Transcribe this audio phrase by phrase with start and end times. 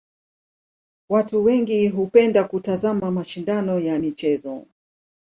[1.09, 4.65] Watu wengi hupenda kutazama mashindano ya michezo.